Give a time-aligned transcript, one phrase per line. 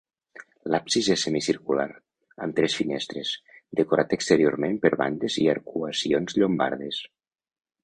[0.75, 1.85] L'absis és semicircular,
[2.45, 3.35] amb tres finestres,
[3.81, 7.07] decorat exteriorment per bandes i arcuacions llombardes.